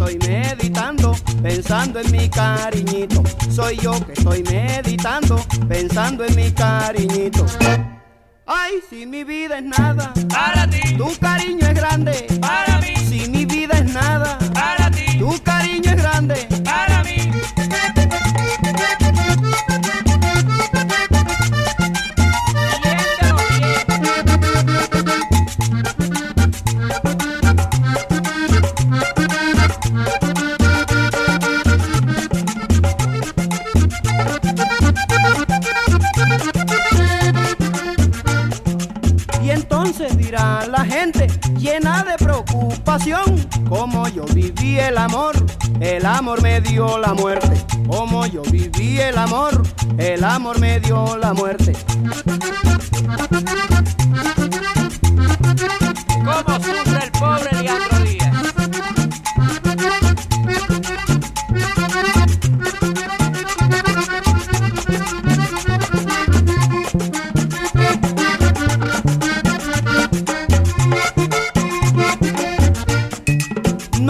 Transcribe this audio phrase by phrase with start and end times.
[0.00, 3.22] estoy meditando, pensando en mi cariñito.
[3.50, 7.44] Soy yo que estoy meditando, pensando en mi cariñito.
[8.46, 10.96] Ay, si mi vida es nada, para ti.
[10.96, 12.96] Tu cariño es grande, para mí.
[12.96, 15.18] Si mi vida es nada, para ti.
[15.18, 16.48] Tu cariño es grande,
[42.20, 45.34] preocupación, como yo viví el amor,
[45.80, 47.60] el amor me dio la muerte.
[47.88, 49.62] Como yo viví el amor,
[49.98, 51.72] el amor me dio la muerte.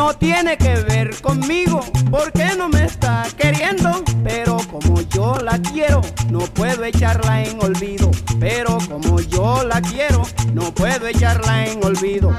[0.01, 4.03] No tiene que ver conmigo, porque no me está queriendo.
[4.25, 8.11] Pero como yo la quiero, no puedo echarla en olvido.
[8.41, 10.23] Pero como yo la quiero,
[10.55, 12.35] no puedo echarla en olvido.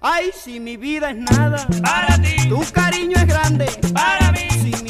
[0.00, 3.66] Ay, si mi vida es nada, Para ti, tu cariño es grande.
[3.92, 4.89] para mí, Si mi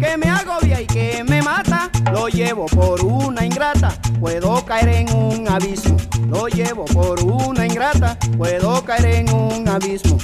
[0.00, 5.14] que me agobia y que me mata, lo llevo por una ingrata, puedo caer en
[5.14, 5.96] un abismo.
[6.28, 10.18] Lo llevo por una ingrata, puedo caer en un abismo.